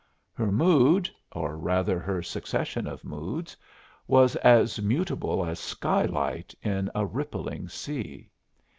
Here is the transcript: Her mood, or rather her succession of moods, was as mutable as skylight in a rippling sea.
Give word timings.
Her 0.33 0.51
mood, 0.51 1.11
or 1.31 1.55
rather 1.59 1.99
her 1.99 2.23
succession 2.23 2.87
of 2.87 3.03
moods, 3.03 3.55
was 4.07 4.35
as 4.37 4.81
mutable 4.81 5.45
as 5.45 5.59
skylight 5.59 6.55
in 6.63 6.89
a 6.95 7.05
rippling 7.05 7.69
sea. 7.69 8.31